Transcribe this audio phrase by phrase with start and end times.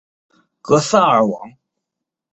[0.63, 1.53] 格萨尔王